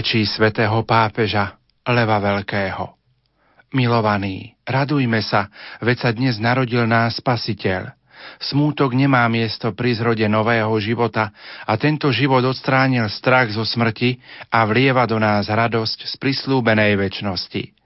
[0.00, 2.96] rečí svätého pápeža Leva Veľkého.
[3.76, 5.52] Milovaní, radujme sa,
[5.84, 7.92] veď sa dnes narodil nás Spasiteľ.
[8.40, 11.28] Smútok nemá miesto pri zrode nového života
[11.68, 14.16] a tento život odstránil strach zo smrti
[14.48, 17.76] a vlieva do nás radosť z prislúbenej väčnosti.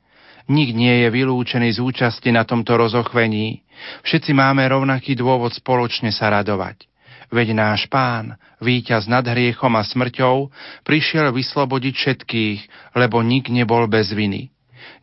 [0.46, 3.66] Nik nie je vylúčený z účasti na tomto rozochvení.
[4.06, 6.86] Všetci máme rovnaký dôvod spoločne sa radovať.
[7.34, 10.48] Veď náš pán, víťaz nad hriechom a smrťou,
[10.88, 12.60] prišiel vyslobodiť všetkých,
[12.96, 14.48] lebo nik nebol bez viny.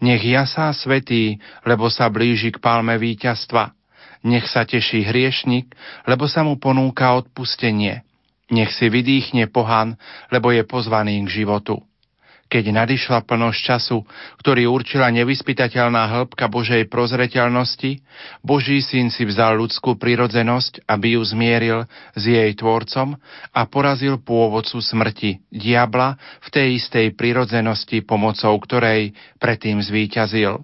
[0.01, 3.77] Nech jasá svetý, lebo sa blíži k palme víťazstva.
[4.25, 5.69] Nech sa teší hriešnik,
[6.09, 8.01] lebo sa mu ponúka odpustenie.
[8.49, 9.93] Nech si vydýchne pohan,
[10.33, 11.85] lebo je pozvaný k životu
[12.51, 14.03] keď nadišla plnosť času,
[14.43, 18.03] ktorý určila nevyspytateľná hĺbka Božej prozreteľnosti,
[18.43, 23.15] Boží syn si vzal ľudskú prirodzenosť, aby ju zmieril s jej tvorcom
[23.55, 30.59] a porazil pôvodcu smrti, diabla, v tej istej prirodzenosti, pomocou ktorej predtým zvíťazil.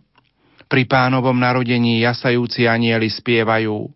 [0.68, 3.88] Pri pánovom narodení jasajúci anieli spievajú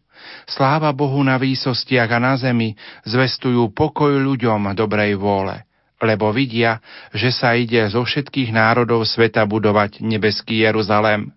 [0.47, 2.71] Sláva Bohu na výsostiach a na zemi
[3.03, 5.67] zvestujú pokoj ľuďom dobrej vôle
[6.01, 6.81] lebo vidia,
[7.13, 11.29] že sa ide zo všetkých národov sveta budovať nebeský Jeruzalém.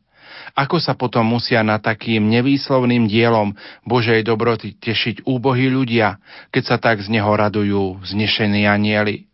[0.55, 3.53] Ako sa potom musia na takým nevýslovným dielom
[3.85, 6.17] Božej dobroty tešiť úbohí ľudia,
[6.55, 9.27] keď sa tak z neho radujú znešení anieli?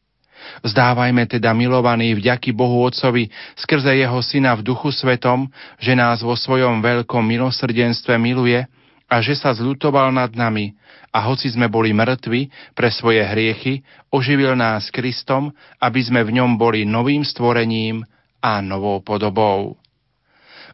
[0.65, 5.47] Vzdávajme teda milovaní vďaky Bohu Otcovi skrze Jeho Syna v Duchu Svetom,
[5.77, 8.65] že nás vo svojom veľkom milosrdenstve miluje
[9.11, 10.79] a že sa zľutoval nad nami
[11.11, 12.47] a hoci sme boli mŕtvi
[12.79, 13.83] pre svoje hriechy,
[14.15, 15.51] oživil nás Kristom,
[15.83, 18.07] aby sme v ňom boli novým stvorením
[18.39, 19.75] a novou podobou.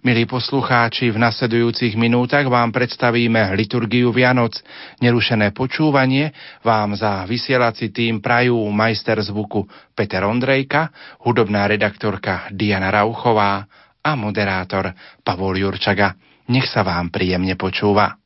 [0.04, 4.54] Milí poslucháči, v nasledujúcich minútach vám predstavíme liturgiu Vianoc.
[5.00, 6.30] Nerušené počúvanie
[6.60, 9.64] vám za vysielací tým prajú majster zvuku
[9.96, 10.92] Peter Ondrejka,
[11.24, 13.64] hudobná redaktorka Diana Rauchová
[14.04, 14.92] a moderátor
[15.24, 16.14] Pavol Jurčaga.
[16.52, 18.25] Nech sa vám príjemne počúva.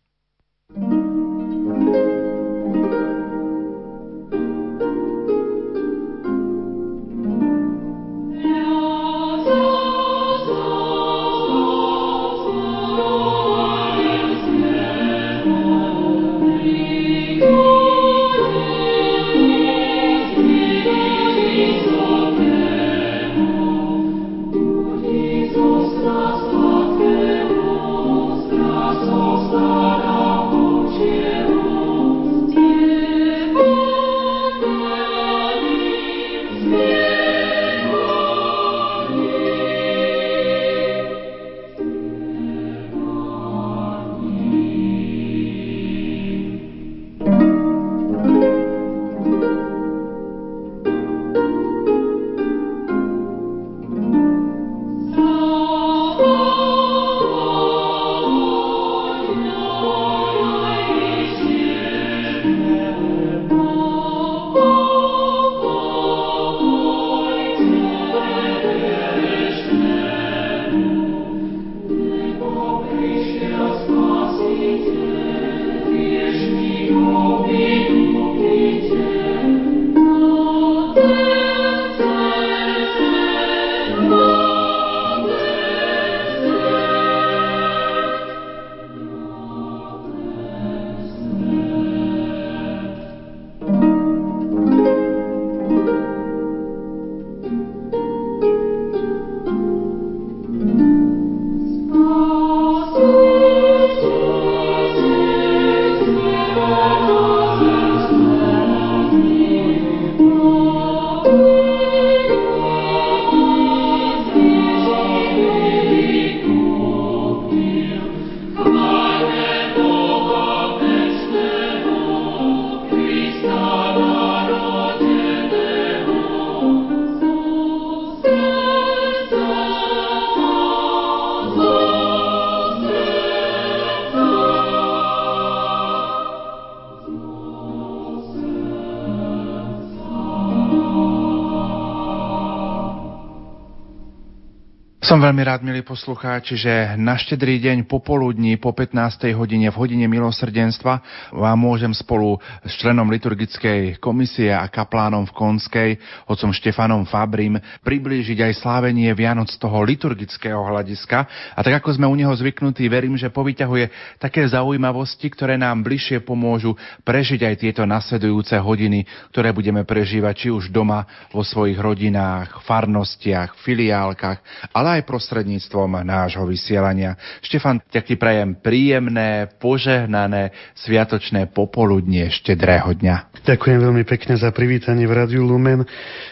[145.10, 149.34] Som veľmi rád, milí poslucháči, že na štedrý deň popoludní po 15.
[149.34, 151.02] hodine v hodine milosrdenstva
[151.34, 155.90] vám môžem spolu s členom liturgickej komisie a kaplánom v Konskej,
[156.30, 161.26] otcom Štefanom Fabrim, priblížiť aj slávenie Vianoc toho liturgického hľadiska.
[161.58, 166.22] A tak ako sme u neho zvyknutí, verím, že povyťahuje také zaujímavosti, ktoré nám bližšie
[166.22, 169.02] pomôžu prežiť aj tieto nasledujúce hodiny,
[169.34, 171.02] ktoré budeme prežívať či už doma,
[171.34, 177.16] vo svojich rodinách, farnostiach, filiálkach, ale aj prostredníctvom nášho vysielania.
[177.44, 183.40] Štefan, ťa ti prajem príjemné, požehnané, sviatočné popoludnie štedrého dňa.
[183.40, 185.88] Ďakujem veľmi pekne za privítanie v Radiu Lumen.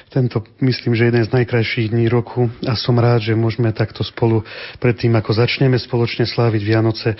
[0.09, 4.41] Tento, myslím, že jeden z najkrajších dní roku a som rád, že môžeme takto spolu,
[4.81, 7.13] predtým ako začneme spoločne sláviť Vianoce,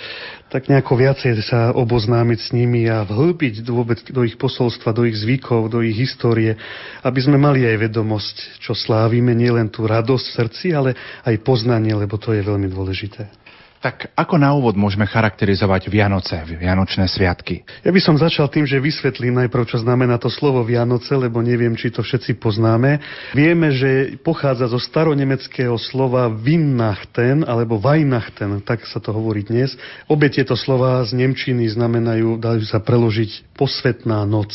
[0.49, 5.21] tak nejako viacej sa oboznámiť s nimi a vhlbiť vôbec do ich posolstva, do ich
[5.21, 6.57] zvykov, do ich histórie,
[7.05, 11.95] aby sme mali aj vedomosť, čo slávime, nielen tú radosť v srdci, ale aj poznanie,
[11.95, 13.27] lebo to je veľmi dôležité.
[13.79, 17.63] Tak ako na úvod môžeme charakterizovať Vianoce, Vianočné sviatky?
[17.79, 21.79] Ja by som začal tým, že vysvetlím najprv, čo znamená to slovo Vianoce, lebo neviem,
[21.79, 22.99] či to všetci poznáme.
[23.31, 29.79] Vieme, že pochádza zo staronemeckého slova Winnachten alebo Weihnachten, tak sa to hovorí dnes.
[30.11, 34.51] Obe tieto slova z Nemčiny znamenajú, dajú sa preložiť posvetná noc.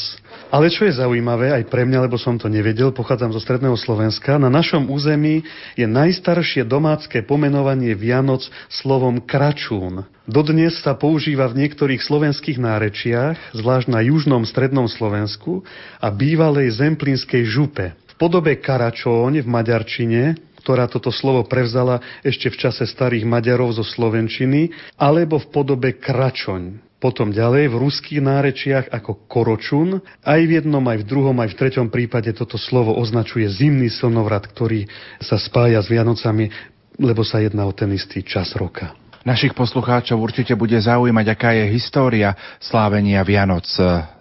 [0.54, 4.38] Ale čo je zaujímavé aj pre mňa, lebo som to nevedel, pochádzam zo stredného Slovenska,
[4.38, 5.42] na našom území
[5.75, 10.06] je najstaršie domácké pomenovanie Vianoc slovom kračún.
[10.25, 15.66] Dodnes sa používa v niektorých slovenských nárečiach, zvlášť na južnom strednom Slovensku
[15.98, 17.92] a bývalej zemplínskej župe.
[18.08, 20.22] V podobe karačóň v maďarčine
[20.64, 26.81] ktorá toto slovo prevzala ešte v čase starých Maďarov zo Slovenčiny, alebo v podobe kračoň.
[27.05, 30.01] Potom ďalej v ruských nárečiach ako koročun.
[30.25, 34.49] Aj v jednom, aj v druhom, aj v treťom prípade toto slovo označuje zimný slnovrat,
[34.49, 34.89] ktorý
[35.20, 36.49] sa spája s Vianocami,
[36.96, 38.96] lebo sa jedná o ten istý čas roka.
[39.20, 43.69] Našich poslucháčov určite bude zaujímať, aká je história slávenia Vianoc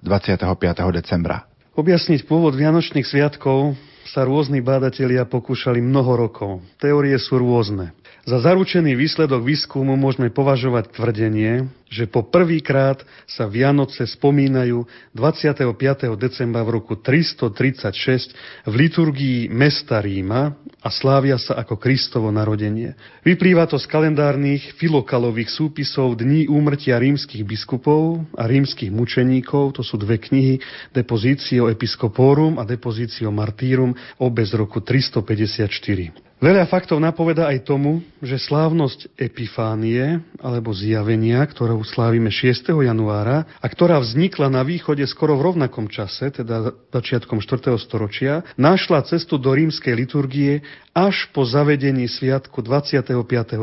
[0.03, 0.43] 25.
[0.91, 1.47] decembra.
[1.79, 3.79] Objasniť pôvod Vianočných sviatkov
[4.11, 6.59] sa rôzni bádatelia pokúšali mnoho rokov.
[6.83, 7.95] Teórie sú rôzne.
[8.23, 15.67] Za zaručený výsledok výskumu môžeme považovať tvrdenie, že po prvýkrát sa Vianoce spomínajú 25.
[16.15, 18.31] decembra v roku 336
[18.63, 22.95] v liturgii mesta Ríma a slávia sa ako Kristovo narodenie.
[23.27, 29.99] Vyplýva to z kalendárnych filokalových súpisov Dní úmrtia rímskych biskupov a rímskych mučeníkov, to sú
[29.99, 30.63] dve knihy
[30.95, 36.32] Depositio Episcoporum a Depositio Martyrum, obe z roku 354.
[36.43, 42.67] Veľa faktov napoveda aj tomu, že slávnosť Epifánie, alebo zjavenia, ktorú slávime 6.
[42.83, 47.79] januára a ktorá vznikla na východe skoro v rovnakom čase, teda začiatkom 4.
[47.79, 50.59] storočia, našla cestu do rímskej liturgie
[50.91, 53.07] až po zavedení sviatku 25.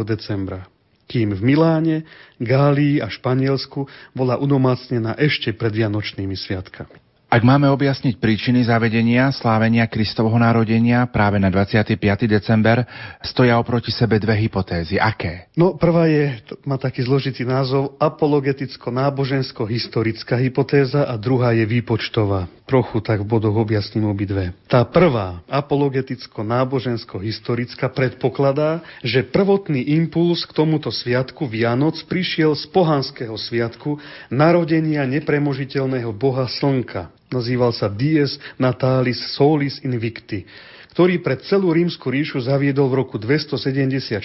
[0.08, 0.64] decembra
[1.10, 2.06] kým v Miláne,
[2.38, 3.82] Gálii a Španielsku
[4.14, 7.09] bola udomácnená ešte pred Vianočnými sviatkami.
[7.30, 11.94] Ak máme objasniť príčiny zavedenia slávenia Kristovho narodenia práve na 25.
[12.26, 12.82] december,
[13.22, 14.98] stoja oproti sebe dve hypotézy.
[14.98, 15.46] Aké?
[15.54, 22.50] No, prvá je, má taký zložitý názov, apologeticko-nábožensko-historická hypotéza a druhá je výpočtová.
[22.70, 24.54] Trochu tak v bodoch objasním obidve.
[24.70, 33.98] Tá prvá, apologeticko-nábožensko-historická, predpokladá, že prvotný impuls k tomuto sviatku Vianoc prišiel z pohanského sviatku
[34.30, 40.42] narodenia nepremožiteľného boha Slnka nazýval sa Dies Natalis Solis Invicti
[40.90, 44.18] ktorý pre celú rímsku ríšu zaviedol v roku 274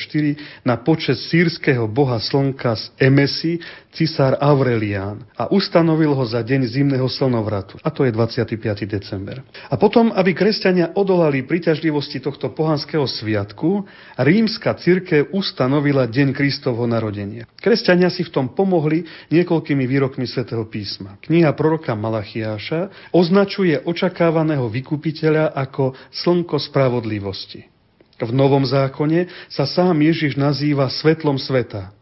[0.66, 3.62] na počet sírskeho boha slnka z Emesi,
[3.96, 7.80] cisár Aurelián a ustanovil ho za deň zimného slnovratu.
[7.80, 8.60] A to je 25.
[8.84, 9.40] december.
[9.72, 13.88] A potom, aby kresťania odolali príťažlivosti tohto pohanského sviatku,
[14.20, 17.48] rímska cirkev ustanovila deň Kristovho narodenia.
[17.56, 21.16] Kresťania si v tom pomohli niekoľkými výrokmi svätého písma.
[21.24, 27.72] Kniha proroka Malachiáša označuje očakávaného vykupiteľa ako slnko spravodlivosti.
[28.16, 31.95] V Novom zákone sa sám Ježiš nazýva svetlom sveta.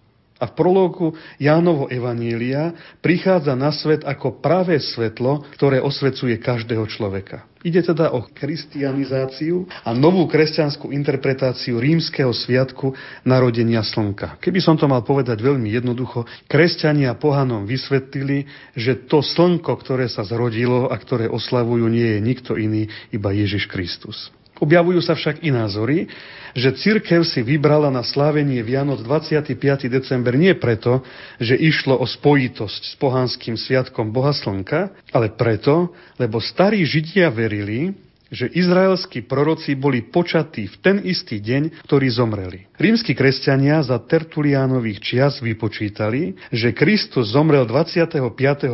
[0.43, 7.47] A v prologu Jánovo Evanília prichádza na svet ako pravé svetlo, ktoré osvecuje každého človeka.
[7.63, 12.91] Ide teda o kristianizáciu a novú kresťanskú interpretáciu rímskeho sviatku
[13.23, 14.35] narodenia slnka.
[14.43, 20.27] Keby som to mal povedať veľmi jednoducho, kresťania pohanom vysvetlili, že to slnko, ktoré sa
[20.27, 24.27] zrodilo a ktoré oslavujú, nie je nikto iný, iba Ježiš Kristus.
[24.63, 26.07] Objavujú sa však i názory,
[26.55, 29.59] že cirkev si vybrala na slávenie Vianoc 25.
[29.91, 31.03] december nie preto,
[31.35, 37.91] že išlo o spojitosť s pohanským sviatkom Boha Slnka, ale preto, lebo starí Židia verili,
[38.31, 42.71] že izraelskí proroci boli počatí v ten istý deň, ktorý zomreli.
[42.79, 48.23] Rímsky kresťania za Tertuliánových čias vypočítali, že Kristus zomrel 25.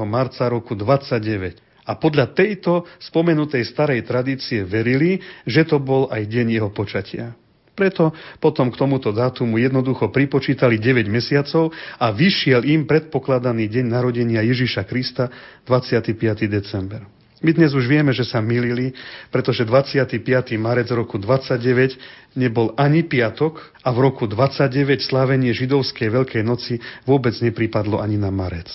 [0.06, 5.18] marca roku 29 a podľa tejto spomenutej starej tradície verili,
[5.50, 7.34] že to bol aj deň jeho počatia.
[7.74, 14.46] Preto potom k tomuto dátumu jednoducho pripočítali 9 mesiacov a vyšiel im predpokladaný deň narodenia
[14.46, 15.32] Ježiša Krista
[15.66, 16.14] 25.
[16.46, 17.08] december.
[17.40, 18.92] My dnes už vieme, že sa milili,
[19.32, 20.20] pretože 25.
[20.60, 27.32] marec roku 29 nebol ani piatok a v roku 29 slávenie židovskej Veľkej noci vôbec
[27.40, 28.68] nepripadlo ani na marec.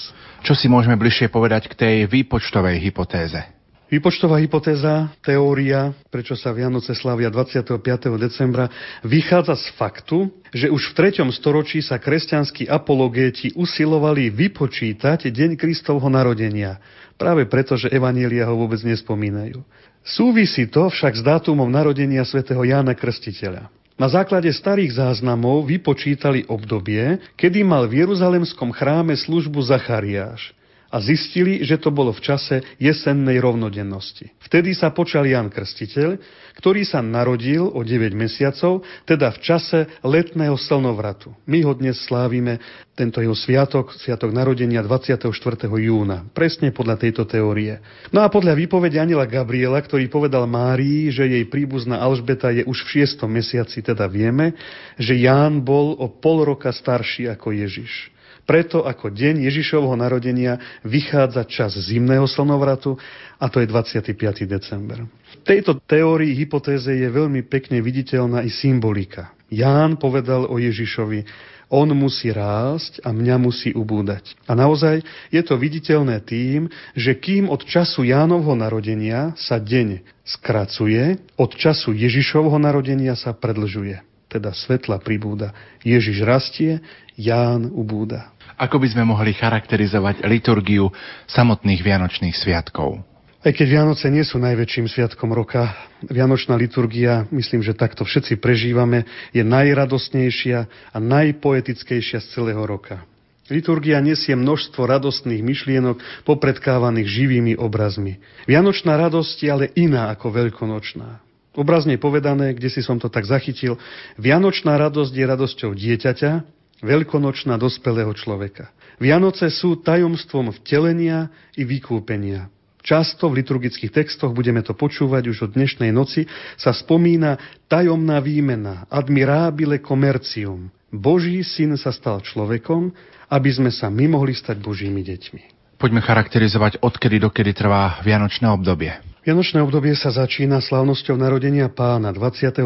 [0.45, 3.41] Čo si môžeme bližšie povedať k tej výpočtovej hypotéze?
[3.89, 7.81] Výpočtová hypotéza, teória, prečo sa Vianoce slavia 25.
[8.21, 8.69] decembra,
[9.01, 11.25] vychádza z faktu, že už v 3.
[11.33, 16.77] storočí sa kresťanskí apologéti usilovali vypočítať deň Kristovho narodenia,
[17.17, 19.65] práve preto, že Evanielia ho vôbec nespomínajú.
[20.05, 23.73] Súvisí to však s dátumom narodenia svätého Jána Krstiteľa.
[23.95, 30.51] Na základe starých záznamov vypočítali obdobie, kedy mal v Jeruzalemskom chráme službu Zachariáš
[30.95, 34.31] a zistili, že to bolo v čase jesennej rovnodennosti.
[34.47, 36.15] Vtedy sa počal Jan Krstiteľ,
[36.55, 41.35] ktorý sa narodil o 9 mesiacov, teda v čase letného slnovratu.
[41.51, 42.63] My ho dnes slávime,
[42.95, 45.35] tento jeho sviatok, sviatok narodenia 24.
[45.67, 47.83] júna, presne podľa tejto teórie.
[48.15, 52.87] No a podľa výpovede Anila Gabriela, ktorý povedal Márii, že jej príbuzná Alžbeta je už
[52.87, 53.27] v 6.
[53.27, 54.55] mesiaci, teda vieme,
[54.95, 58.13] že Ján bol o pol roka starší ako Ježiš.
[58.45, 63.01] Preto ako deň Ježišovho narodenia vychádza čas zimného slnovratu
[63.41, 64.13] a to je 25.
[64.45, 65.09] december.
[65.09, 69.33] V tejto teórii hypotéze je veľmi pekne viditeľná i symbolika.
[69.49, 71.25] Ján povedal o Ježišovi,
[71.73, 74.37] on musí rásť a mňa musí ubúdať.
[74.45, 75.01] A naozaj
[75.33, 81.97] je to viditeľné tým, že kým od času Jánovho narodenia sa deň skracuje, od času
[81.97, 84.05] Ježišovho narodenia sa predlžuje.
[84.29, 85.55] Teda svetla pribúda.
[85.87, 86.83] Ježiš rastie,
[87.15, 88.34] Ján ubúda.
[88.54, 90.90] Ako by sme mohli charakterizovať liturgiu
[91.26, 93.02] samotných Vianočných sviatkov?
[93.44, 95.76] Aj keď Vianoce nie sú najväčším sviatkom roka,
[96.08, 99.04] Vianočná liturgia, myslím, že takto všetci prežívame,
[99.37, 100.58] je najradostnejšia
[100.94, 103.04] a najpoetickejšia z celého roka.
[103.52, 108.16] Liturgia nesie množstvo radostných myšlienok popredkávaných živými obrazmi.
[108.49, 111.20] Vianočná radosť je ale iná ako veľkonočná.
[111.52, 113.76] Obrazne povedané, kde si som to tak zachytil,
[114.16, 118.73] Vianočná radosť je radosťou dieťaťa, veľkonočná dospelého človeka.
[118.99, 122.50] Vianoce sú tajomstvom vtelenia i vykúpenia.
[122.85, 126.28] Často v liturgických textoch, budeme to počúvať už od dnešnej noci,
[126.61, 130.69] sa spomína tajomná výmena, admirabile commercium.
[130.93, 132.93] Boží syn sa stal človekom,
[133.33, 135.43] aby sme sa my mohli stať Božími deťmi.
[135.81, 139.13] Poďme charakterizovať, odkedy dokedy trvá Vianočné obdobie.
[139.25, 142.61] Vianočné obdobie sa začína slávnosťou narodenia pána 25.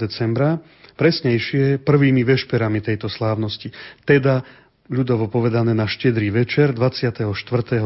[0.00, 0.56] decembra
[0.96, 3.68] presnejšie prvými vešperami tejto slávnosti,
[4.08, 4.40] teda
[4.88, 7.28] ľudovo povedané na štedrý večer 24.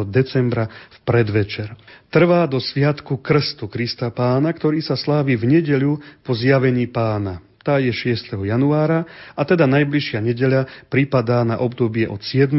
[0.07, 1.75] decembra v predvečer.
[2.07, 7.43] Trvá do sviatku Krstu Krista pána, ktorý sa slávi v nedeľu po zjavení pána.
[7.67, 8.39] Tá je 6.
[8.47, 9.03] januára
[9.35, 12.55] a teda najbližšia nedeľa prípadá na obdobie od 7.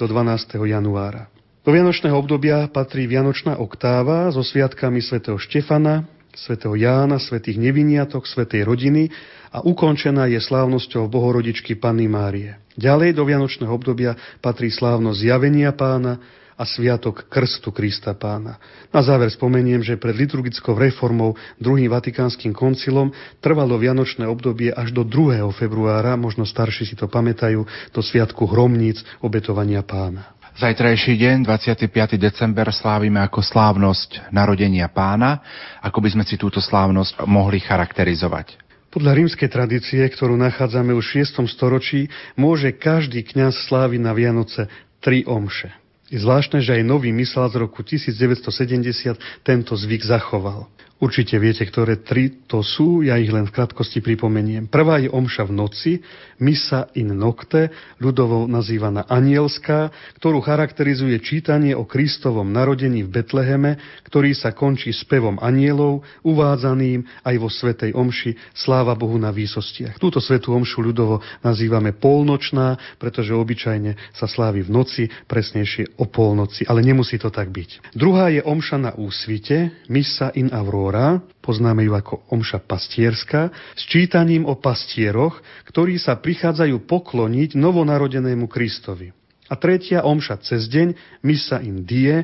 [0.00, 0.56] do 12.
[0.56, 1.35] januára.
[1.66, 8.62] Do Vianočného obdobia patrí Vianočná oktáva so sviatkami svätého Štefana, svätého Jána, svätých Neviniatok, svätej
[8.62, 9.10] rodiny
[9.50, 12.54] a ukončená je slávnosťou Bohorodičky Panny Márie.
[12.78, 16.22] Ďalej do Vianočného obdobia patrí slávnosť zjavenia pána
[16.54, 18.62] a sviatok Krstu Krista pána.
[18.94, 23.10] Na záver spomeniem, že pred liturgickou reformou druhým vatikánskym koncilom
[23.42, 25.42] trvalo Vianočné obdobie až do 2.
[25.50, 30.35] februára, možno starší si to pamätajú, do sviatku hromníc obetovania pána.
[30.56, 32.16] Zajtrajší deň, 25.
[32.16, 35.44] december, slávime ako slávnosť narodenia pána.
[35.84, 38.56] Ako by sme si túto slávnosť mohli charakterizovať?
[38.88, 41.44] Podľa rímskej tradície, ktorú nachádzame už v 6.
[41.52, 42.08] storočí,
[42.40, 44.72] môže každý kňaz sláviť na Vianoce
[45.04, 45.76] tri omše.
[46.08, 50.72] Je zvláštne, že aj nový myslel z roku 1970 tento zvyk zachoval.
[50.96, 54.64] Určite viete, ktoré tri to sú, ja ich len v krátkosti pripomeniem.
[54.64, 55.92] Prvá je omša v noci,
[56.40, 57.68] misa in nocte,
[58.00, 63.76] ľudovo nazývaná anielská, ktorú charakterizuje čítanie o Kristovom narodení v Betleheme,
[64.08, 70.00] ktorý sa končí spevom anielov, uvádzaným aj vo Svetej omši Sláva Bohu na výsostiach.
[70.00, 76.64] Túto svetú omšu ľudovo nazývame polnočná, pretože obyčajne sa slávi v noci, presnejšie o polnoci,
[76.64, 77.92] ale nemusí to tak byť.
[77.92, 83.82] Druhá je omša na úsvite, misa in aurora, Tóra, poznáme ju ako omša pastierska, s
[83.90, 89.10] čítaním o pastieroch, ktorí sa prichádzajú pokloniť novonarodenému Kristovi.
[89.50, 90.94] A tretia omša cez deň,
[91.26, 92.22] Misa in die,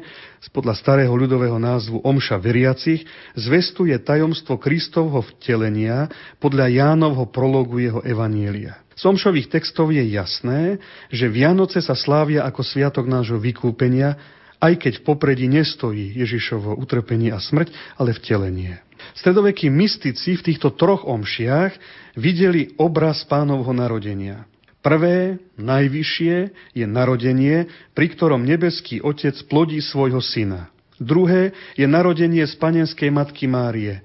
[0.54, 3.02] podľa starého ľudového názvu Omša veriacich,
[3.34, 6.06] zvestuje tajomstvo Kristovho vtelenia
[6.38, 8.78] podľa Jánovho prologu jeho Evanielia.
[8.94, 10.78] Z omšových textov je jasné,
[11.10, 14.14] že Vianoce sa slávia ako sviatok nášho vykúpenia,
[14.62, 18.78] aj keď v popredí nestojí Ježišovo utrpenie a smrť, ale vtelenie.
[19.18, 21.74] Stredovekí mystici v týchto troch omšiach
[22.14, 24.46] videli obraz pánovho narodenia.
[24.82, 26.34] Prvé, najvyššie,
[26.74, 30.70] je narodenie, pri ktorom nebeský Otec plodí svojho syna.
[31.02, 34.02] Druhé je narodenie z panenskej matky Márie.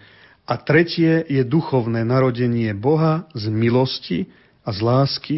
[0.47, 4.29] A tretie je duchovné narodenie Boha z milosti
[4.65, 5.35] a z lásky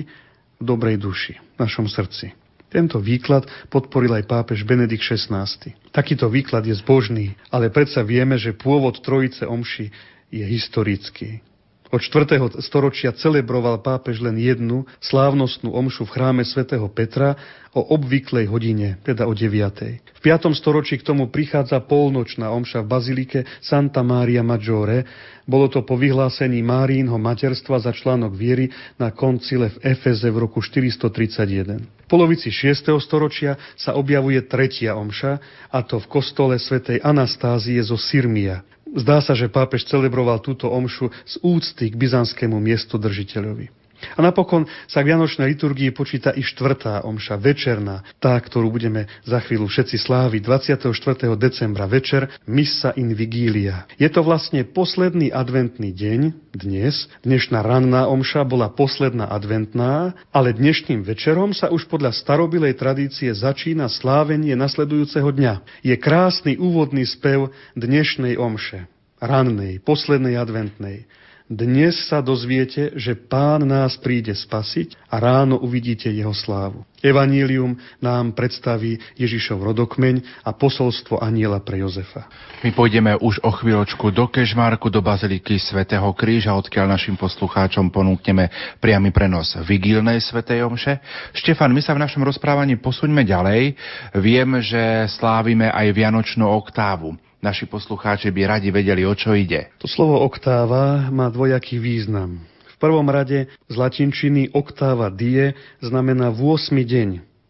[0.59, 2.38] v dobrej duši, v našom srdci.
[2.69, 5.49] Tento výklad podporil aj pápež Benedikt XVI.
[5.89, 9.89] Takýto výklad je zbožný, ale predsa vieme, že pôvod Trojice Omši
[10.29, 11.41] je historický.
[11.89, 12.61] Od 4.
[12.61, 17.33] storočia celebroval pápež len jednu slávnostnú omšu v chráme svätého Petra
[17.73, 19.97] o obvyklej hodine, teda o 9.
[19.97, 20.53] V 5.
[20.53, 25.01] storočí k tomu prichádza polnočná omša v bazilike Santa Maria Maggiore.
[25.49, 28.69] Bolo to po vyhlásení Márínho materstva za článok viery
[29.01, 32.05] na koncile v Efeze v roku 431.
[32.05, 32.85] V polovici 6.
[33.01, 35.41] storočia sa objavuje tretia omša,
[35.73, 38.61] a to v kostole svätej Anastázie zo Sirmia.
[38.97, 43.78] Zdá sa, že pápež celebroval túto omšu z úcty k byzantskému miestodržiteľovi.
[44.15, 49.43] A napokon sa k Vianočnej liturgii počíta i štvrtá omša, večerná, tá, ktorú budeme za
[49.43, 51.35] chvíľu všetci sláviť 24.
[51.35, 53.87] decembra večer, Missa in Vigilia.
[53.99, 57.11] Je to vlastne posledný adventný deň, dnes.
[57.21, 63.91] Dnešná ranná omša bola posledná adventná, ale dnešným večerom sa už podľa starobilej tradície začína
[63.91, 65.83] slávenie nasledujúceho dňa.
[65.83, 68.87] Je krásny úvodný spev dnešnej omše
[69.19, 71.05] rannej, poslednej adventnej.
[71.49, 76.85] Dnes sa dozviete, že Pán nás príde spasiť a ráno uvidíte jeho slávu.
[77.01, 82.29] Evanílium nám predstaví Ježišov rodokmeň a posolstvo aniela pre Jozefa.
[82.61, 88.77] My pôjdeme už o chvíľočku do Kežmarku, do Baziliky svätého Kríža, odkiaľ našim poslucháčom ponúkneme
[88.77, 91.01] priamy prenos vigílnej svätej omše.
[91.33, 93.73] Štefan, my sa v našom rozprávaní posuňme ďalej.
[94.21, 97.17] Viem, že slávime aj Vianočnú oktávu.
[97.39, 99.71] Naši poslucháči by radi vedeli, o čo ide.
[99.79, 102.43] To slovo oktáva má dvojaký význam.
[102.75, 107.09] V prvom rade z latinčiny oktáva die znamená 8 deň,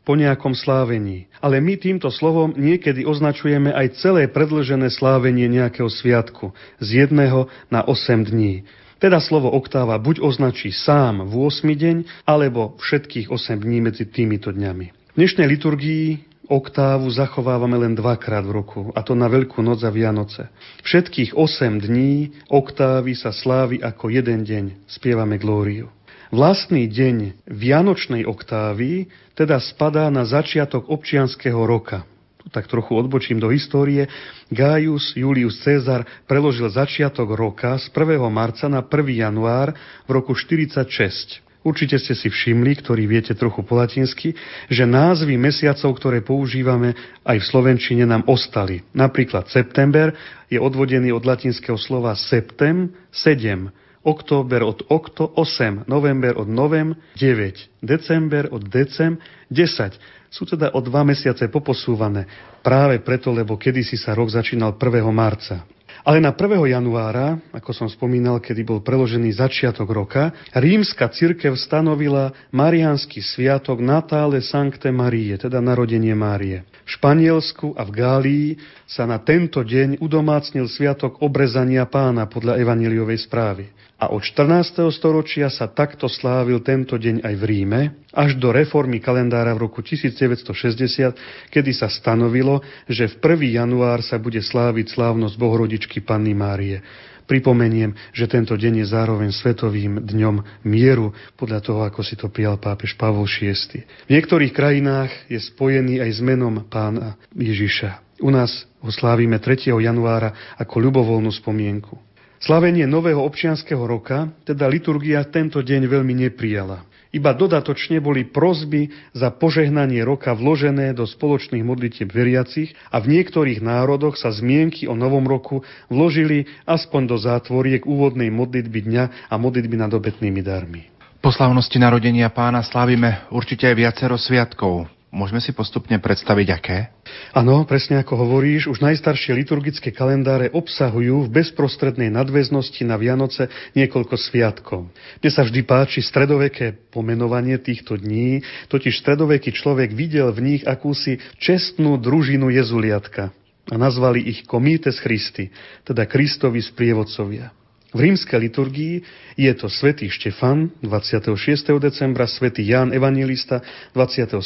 [0.09, 1.29] po nejakom slávení.
[1.37, 6.49] Ale my týmto slovom niekedy označujeme aj celé predlžené slávenie nejakého sviatku
[6.81, 8.65] z jedného na 8 dní.
[8.97, 14.49] Teda slovo oktáva buď označí sám v 8 deň, alebo všetkých 8 dní medzi týmito
[14.49, 15.13] dňami.
[15.13, 19.93] V dnešnej liturgii oktávu zachovávame len dvakrát v roku, a to na Veľkú noc a
[19.93, 20.49] Vianoce.
[20.81, 25.93] Všetkých 8 dní oktávy sa slávi ako jeden deň, spievame glóriu.
[26.29, 32.05] Vlastný deň Vianočnej oktávy teda spadá na začiatok občianského roka.
[32.37, 34.05] Tu tak trochu odbočím do histórie.
[34.53, 38.21] Gaius Julius Cezar preložil začiatok roka z 1.
[38.29, 38.93] marca na 1.
[39.09, 39.73] január
[40.05, 41.48] v roku 46.
[41.59, 44.31] Určite ste si všimli, ktorí viete trochu po latinsky,
[44.71, 46.95] že názvy mesiacov, ktoré používame
[47.27, 48.87] aj v Slovenčine, nám ostali.
[48.95, 50.15] Napríklad september
[50.47, 53.67] je odvodený od latinského slova septem, 7,
[54.07, 59.19] október od okto, 8, november od novem, 9, december od decem,
[59.51, 60.31] 10.
[60.31, 62.23] Sú teda o dva mesiace poposúvané.
[62.63, 65.03] Práve preto, lebo kedysi sa rok začínal 1.
[65.11, 65.67] marca.
[66.09, 66.73] Ale na 1.
[66.73, 74.41] januára, ako som spomínal, kedy bol preložený začiatok roka, rímska cirkev stanovila mariánsky sviatok Natále
[74.41, 76.65] Sancte Marie, teda narodenie Márie.
[76.81, 78.49] V Španielsku a v Gálii
[78.89, 83.69] sa na tento deň udomácnil sviatok obrezania pána podľa evaníliovej správy.
[83.99, 84.79] A od 14.
[84.95, 87.81] storočia sa takto slávil tento deň aj v Ríme,
[88.15, 93.59] až do reformy kalendára v roku 1960, kedy sa stanovilo, že v 1.
[93.59, 96.79] január sa bude sláviť slávnosť Bohorodičky Panny Márie.
[97.27, 102.55] Pripomeniem, že tento deň je zároveň svetovým dňom mieru, podľa toho, ako si to prijal
[102.55, 103.83] pápež Pavol VI.
[103.83, 108.23] V niektorých krajinách je spojený aj s menom pána Ježiša.
[108.23, 109.75] U nás ho slávime 3.
[109.75, 112.08] januára ako ľubovoľnú spomienku.
[112.39, 116.87] Slavenie nového občianského roka, teda liturgia tento deň veľmi neprijala.
[117.09, 123.59] Iba dodatočne boli prozby za požehnanie roka vložené do spoločných modlitieb veriacich a v niektorých
[123.65, 129.75] národoch sa zmienky o novom roku vložili aspoň do zátvoriek úvodnej modlitby dňa a modlitby
[129.75, 130.85] nad obetnými darmi.
[131.19, 134.87] Po slavnosti narodenia pána slávime určite aj viacero sviatkov.
[135.09, 136.93] Môžeme si postupne predstaviť, aké?
[137.33, 144.15] Áno, presne ako hovoríš, už najstaršie liturgické kalendáre obsahujú v bezprostrednej nadväznosti na Vianoce niekoľko
[144.21, 144.85] sviatkov.
[145.17, 151.17] Mne sa vždy páči stredoveké pomenovanie týchto dní, totiž stredoveký človek videl v nich akúsi
[151.41, 153.33] čestnú družinu jezuliatka
[153.65, 155.49] a nazvali ich Comites Christi,
[155.89, 157.58] teda Kristovi sprievodcovia.
[157.89, 158.95] V rímskej liturgii
[159.33, 161.33] je to svätý Štefan 26.
[161.81, 163.65] decembra, svätý Ján Evangelista
[163.97, 164.37] 27.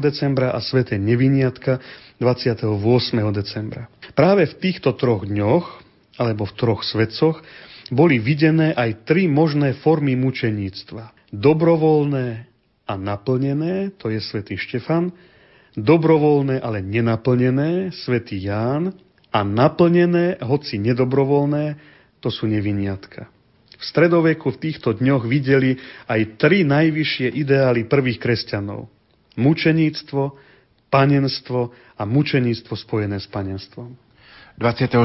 [0.00, 1.76] decembra a sväté Neviniatka
[2.16, 2.64] 28.
[3.36, 3.92] decembra.
[4.16, 5.84] Práve v týchto troch dňoch,
[6.16, 7.44] alebo v troch svetcoch,
[7.92, 11.36] boli videné aj tri možné formy mučeníctva.
[11.36, 12.48] Dobrovoľné
[12.88, 15.12] a naplnené, to je svätý Štefan,
[15.76, 18.96] dobrovoľné, ale nenaplnené, svätý Ján
[19.28, 23.28] a naplnené, hoci nedobrovoľné, to sú neviniatka.
[23.76, 25.76] V stredoveku v týchto dňoch videli
[26.08, 28.88] aj tri najvyššie ideály prvých kresťanov.
[29.36, 30.22] Mučeníctvo,
[30.88, 33.92] panenstvo a mučeníctvo spojené s panenstvom.
[34.56, 34.96] 26.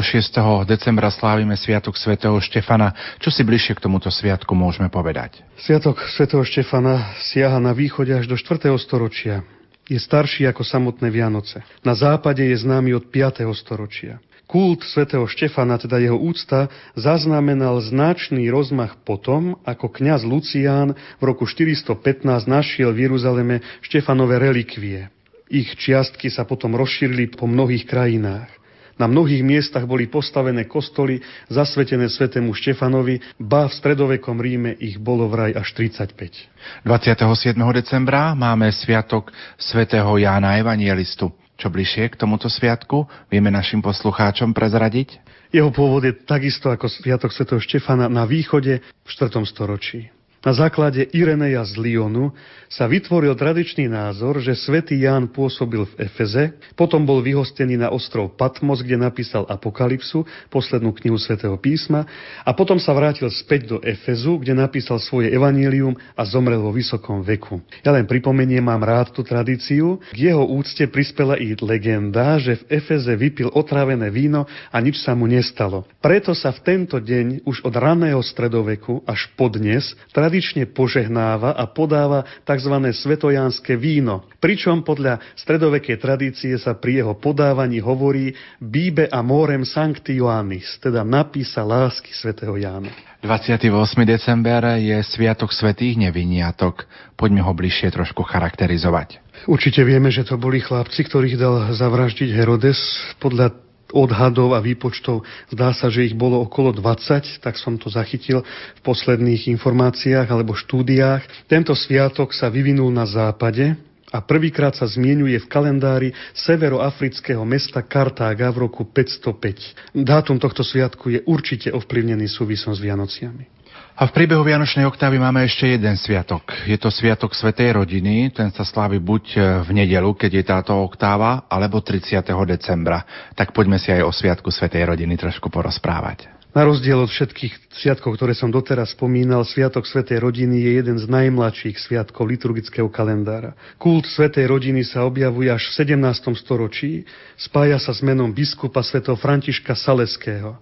[0.63, 2.95] decembra slávime Sviatok svätého Štefana.
[3.19, 5.43] Čo si bližšie k tomuto sviatku môžeme povedať?
[5.59, 8.71] Sviatok svätého Štefana siaha na východe až do 4.
[8.79, 9.43] storočia.
[9.91, 11.67] Je starší ako samotné Vianoce.
[11.83, 13.43] Na západe je známy od 5.
[13.51, 14.23] storočia.
[14.51, 21.47] Kult svätého Štefana, teda jeho úcta, zaznamenal značný rozmach potom, ako kňaz Lucián v roku
[21.47, 25.07] 415 našiel v Jeruzaleme Štefanové relikvie.
[25.47, 28.51] Ich čiastky sa potom rozšírili po mnohých krajinách.
[28.99, 35.31] Na mnohých miestach boli postavené kostoly zasvetené svetému Štefanovi, ba v stredovekom Ríme ich bolo
[35.31, 36.83] vraj až 35.
[36.83, 37.55] 27.
[37.55, 41.40] decembra máme sviatok svätého Jána Evangelistu.
[41.61, 45.21] Čo bližšie k tomuto sviatku vieme našim poslucháčom prezradiť?
[45.53, 47.45] Jeho pôvod je takisto ako Sviatok Sv.
[47.61, 49.45] Štefana na východe v 4.
[49.45, 50.09] storočí.
[50.41, 52.33] Na základe Ireneja z Lyonu
[52.65, 58.33] sa vytvoril tradičný názor, že svätý Ján pôsobil v Efeze, potom bol vyhostený na ostrov
[58.33, 62.09] Patmos, kde napísal Apokalypsu, poslednú knihu svätého písma,
[62.41, 67.21] a potom sa vrátil späť do Efezu, kde napísal svoje evanílium a zomrel vo vysokom
[67.21, 67.61] veku.
[67.85, 70.01] Ja len pripomeniem, mám rád tú tradíciu.
[70.09, 75.13] K jeho úcte prispela i legenda, že v Efeze vypil otrávené víno a nič sa
[75.13, 75.85] mu nestalo.
[76.01, 79.93] Preto sa v tento deň už od raného stredoveku až podnes
[80.31, 82.71] tradične požehnáva a podáva tzv.
[82.71, 84.31] svetojánske víno.
[84.39, 88.31] Pričom podľa stredovekej tradície sa pri jeho podávaní hovorí
[88.63, 92.87] Bíbe a morem sancti Ioannis, teda napísa lásky svätého Jána.
[93.19, 93.67] 28.
[94.07, 96.87] december je Sviatok svetých neviniatok.
[97.19, 99.19] Poďme ho bližšie trošku charakterizovať.
[99.51, 102.79] Určite vieme, že to boli chlapci, ktorých dal zavraždiť Herodes.
[103.19, 103.51] Podľa
[103.93, 105.23] odhadov a výpočtov
[105.53, 110.57] zdá sa, že ich bolo okolo 20, tak som to zachytil v posledných informáciách alebo
[110.57, 111.47] štúdiách.
[111.47, 113.77] Tento sviatok sa vyvinul na západe,
[114.11, 119.95] a prvýkrát sa zmienuje v kalendári severoafrického mesta Kartága v roku 505.
[120.03, 123.60] Dátum tohto sviatku je určite ovplyvnený súvisom s Vianociami.
[123.91, 126.47] A v príbehu Vianočnej oktávy máme ešte jeden sviatok.
[126.63, 130.73] Je to sviatok Svetej rodiny, ten sa slávi buď e, v nedelu, keď je táto
[130.79, 132.23] oktáva, alebo 30.
[132.47, 133.03] decembra.
[133.35, 136.40] Tak poďme si aj o sviatku Svetej rodiny trošku porozprávať.
[136.51, 141.07] Na rozdiel od všetkých sviatkov, ktoré som doteraz spomínal, Sviatok Svetej rodiny je jeden z
[141.07, 143.55] najmladších sviatkov liturgického kalendára.
[143.79, 146.35] Kult Svetej rodiny sa objavuje až v 17.
[146.35, 147.07] storočí,
[147.39, 150.59] spája sa s menom biskupa svätého Františka Saleského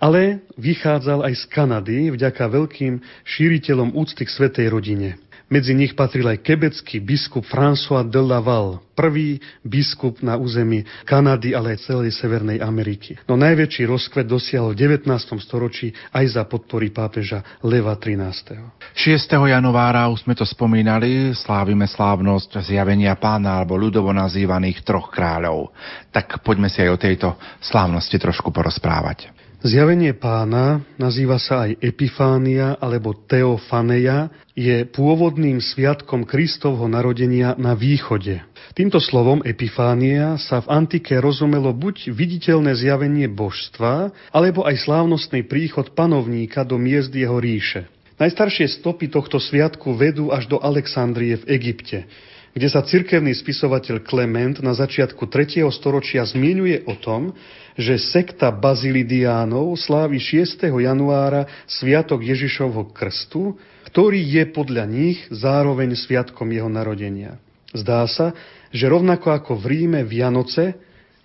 [0.00, 5.20] ale vychádzal aj z Kanady vďaka veľkým šíriteľom úcty k svetej rodine.
[5.50, 11.74] Medzi nich patril aj kebecký biskup François de Laval, prvý biskup na území Kanady, ale
[11.74, 13.18] aj celej Severnej Ameriky.
[13.26, 15.10] No najväčší rozkvet dosiahol v 19.
[15.42, 18.94] storočí aj za podpory pápeža Leva 13.
[18.94, 19.26] 6.
[19.26, 25.74] januára, už sme to spomínali, slávime slávnosť zjavenia pána alebo ľudovo nazývaných troch kráľov.
[26.14, 29.39] Tak poďme si aj o tejto slávnosti trošku porozprávať.
[29.60, 38.40] Zjavenie pána, nazýva sa aj Epifánia alebo Teofaneja, je pôvodným sviatkom Kristovho narodenia na východe.
[38.72, 45.92] Týmto slovom Epifánia sa v antike rozumelo buď viditeľné zjavenie božstva, alebo aj slávnostný príchod
[45.92, 47.84] panovníka do miest jeho ríše.
[48.16, 52.08] Najstaršie stopy tohto sviatku vedú až do Alexandrie v Egypte,
[52.56, 55.68] kde sa cirkevný spisovateľ Klement na začiatku 3.
[55.68, 57.36] storočia zmienuje o tom,
[57.78, 60.70] že sekta Bazilidiánov slávi 6.
[60.70, 63.58] januára Sviatok Ježišovho krstu,
[63.90, 67.38] ktorý je podľa nich zároveň sviatkom jeho narodenia.
[67.70, 68.34] Zdá sa,
[68.70, 70.78] že rovnako ako v Ríme Vianoce,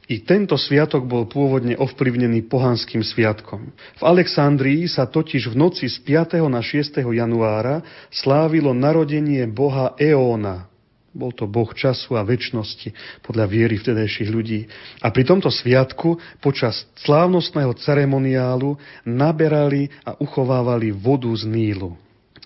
[0.06, 3.74] i tento sviatok bol pôvodne ovplyvnený pohanským sviatkom.
[3.74, 6.46] V Alexandrii sa totiž v noci z 5.
[6.46, 7.02] na 6.
[7.02, 7.82] januára
[8.14, 10.70] slávilo narodenie boha Eóna,
[11.16, 12.92] Bol to Boh času a väčšnosti
[13.24, 14.68] podľa viery vtedajších ľudí.
[15.00, 18.76] A pri tomto sviatku počas slávnostného ceremoniálu
[19.08, 21.96] naberali a uchovávali vodu z Nílu.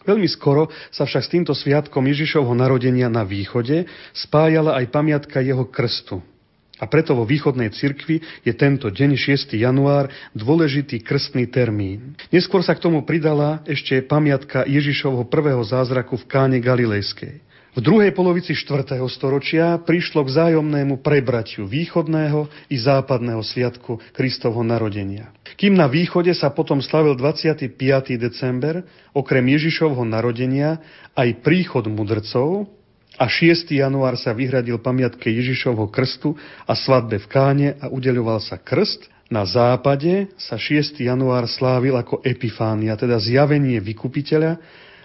[0.05, 5.65] Veľmi skoro sa však s týmto sviatkom Ježišovho narodenia na východe spájala aj pamiatka jeho
[5.65, 6.21] krstu.
[6.79, 9.51] A preto vo východnej cirkvi je tento deň 6.
[9.59, 12.15] január dôležitý krstný termín.
[12.31, 17.48] Neskôr sa k tomu pridala ešte pamiatka Ježišovho prvého zázraku v káne Galilejskej.
[17.69, 18.97] V druhej polovici 4.
[19.13, 25.29] storočia prišlo k zájomnému prebratiu východného i západného sviatku Kristovho narodenia.
[25.53, 27.69] Kým na východe sa potom slavil 25.
[28.17, 28.81] december,
[29.13, 30.81] okrem Ježišovho narodenia,
[31.13, 32.65] aj príchod mudrcov,
[33.19, 33.69] a 6.
[33.69, 39.11] január sa vyhradil pamiatke Ježišovho krstu a svadbe v Káne a udeľoval sa krst.
[39.29, 40.97] Na západe sa 6.
[41.05, 44.57] január slávil ako Epifánia, teda zjavenie vykupiteľa,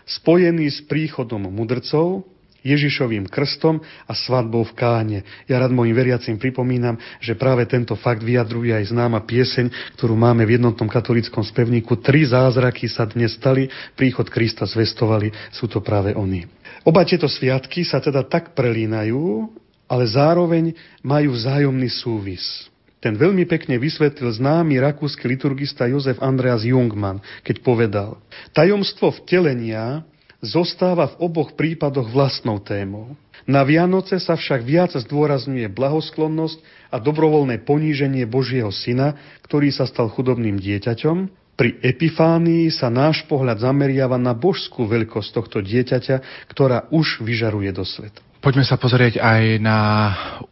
[0.06, 2.33] spojený s príchodom mudrcov,
[2.64, 5.20] Ježišovým krstom a svadbou v Káne.
[5.44, 10.48] Ja rád mojim veriacim pripomínam, že práve tento fakt vyjadruje aj známa pieseň, ktorú máme
[10.48, 12.00] v jednotnom katolickom spevníku.
[12.00, 16.48] Tri zázraky sa dnes stali, príchod Krista zvestovali, sú to práve oni.
[16.88, 19.52] Oba tieto sviatky sa teda tak prelínajú,
[19.84, 20.72] ale zároveň
[21.04, 22.72] majú vzájomný súvis.
[23.04, 28.16] Ten veľmi pekne vysvetlil známy rakúsky liturgista Jozef Andreas Jungmann, keď povedal,
[28.56, 30.08] tajomstvo vtelenia
[30.44, 33.16] zostáva v oboch prípadoch vlastnou témou.
[33.44, 40.08] Na Vianoce sa však viac zdôrazňuje blahosklonnosť a dobrovoľné poníženie Božieho syna, ktorý sa stal
[40.08, 41.16] chudobným dieťaťom.
[41.54, 47.84] Pri Epifánii sa náš pohľad zameriava na božskú veľkosť tohto dieťaťa, ktorá už vyžaruje do
[47.84, 48.24] sveta.
[48.40, 49.78] Poďme sa pozrieť aj na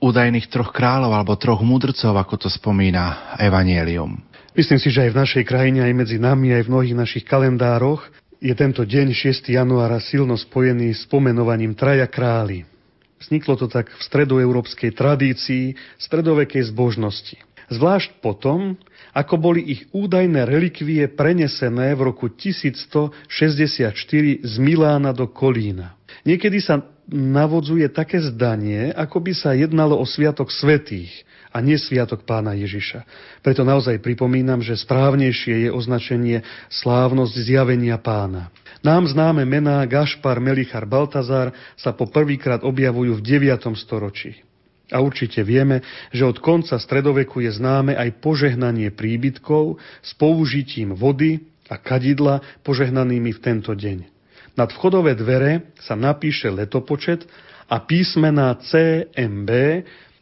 [0.00, 4.16] údajných troch kráľov alebo troch mudrcov, ako to spomína Evangelium.
[4.52, 8.04] Myslím si, že aj v našej krajine, aj medzi nami, aj v mnohých našich kalendároch
[8.42, 9.54] je tento deň 6.
[9.54, 12.66] januára silno spojený s pomenovaním Traja králi.
[13.22, 17.38] Vzniklo to tak v stredoeurópskej tradícii stredovekej zbožnosti.
[17.70, 18.74] Zvlášť potom,
[19.14, 23.94] ako boli ich údajné relikvie prenesené v roku 1164
[24.42, 25.94] z Milána do Kolína.
[26.26, 26.82] Niekedy sa
[27.14, 31.14] navodzuje také zdanie, ako by sa jednalo o sviatok svetých–
[31.52, 33.04] a nie sviatok pána Ježiša.
[33.44, 36.40] Preto naozaj pripomínam, že správnejšie je označenie
[36.72, 38.48] slávnosť zjavenia pána.
[38.80, 43.68] Nám známe mená Gašpar, Melichar, Baltazar sa po prvýkrát objavujú v 9.
[43.78, 44.40] storočí.
[44.92, 45.80] A určite vieme,
[46.12, 51.40] že od konca stredoveku je známe aj požehnanie príbytkov s použitím vody
[51.72, 54.04] a kadidla požehnanými v tento deň.
[54.52, 57.24] Nad vchodové dvere sa napíše letopočet
[57.72, 59.50] a písmená CMB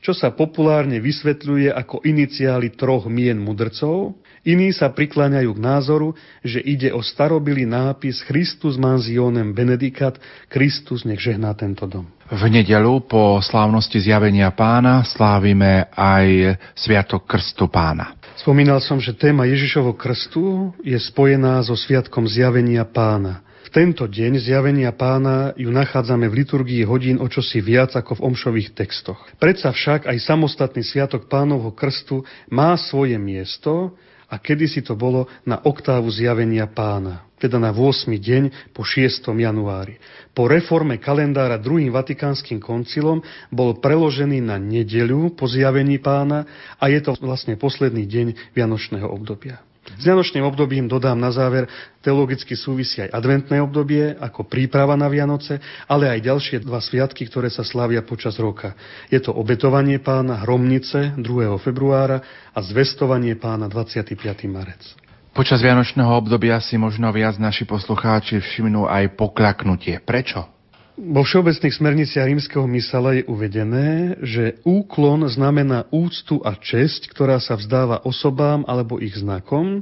[0.01, 4.17] čo sa populárne vysvetľuje ako iniciály troch mien mudrcov,
[4.49, 10.17] iní sa prikláňajú k názoru, že ide o starobilý nápis Christus mansionem benedicat,
[10.49, 12.09] Kristus nech žehná tento dom.
[12.33, 18.17] V nedelu po slávnosti zjavenia pána slávime aj Sviatok Krstu pána.
[18.41, 24.91] Spomínal som, že téma Ježišovo krstu je spojená so Sviatkom zjavenia pána tento deň zjavenia
[24.91, 29.23] pána ju nachádzame v liturgii hodín o čosi viac ako v omšových textoch.
[29.39, 33.95] Predsa však aj samostatný sviatok pánovho krstu má svoje miesto
[34.31, 38.11] a kedysi to bolo na oktávu zjavenia pána, teda na 8.
[38.11, 39.27] deň po 6.
[39.27, 39.99] januári.
[40.35, 46.47] Po reforme kalendára druhým vatikánskym koncilom bol preložený na nedeľu po zjavení pána
[46.79, 49.70] a je to vlastne posledný deň Vianočného obdobia.
[49.97, 51.67] S Vianočným obdobím dodám na záver
[52.05, 57.49] teologicky súvisí aj adventné obdobie ako príprava na Vianoce, ale aj ďalšie dva sviatky, ktoré
[57.49, 58.77] sa slávia počas roka.
[59.09, 61.25] Je to obetovanie pána Hromnice 2.
[61.59, 62.21] februára
[62.53, 64.15] a zvestovanie pána 25.
[64.47, 64.83] marec.
[65.31, 70.03] Počas Vianočného obdobia si možno viac naši poslucháči všimnú aj pokľaknutie.
[70.03, 70.60] Prečo?
[71.01, 77.57] Vo všeobecných smerniciach rímskeho mysala je uvedené, že úklon znamená úctu a česť, ktorá sa
[77.57, 79.81] vzdáva osobám alebo ich znakom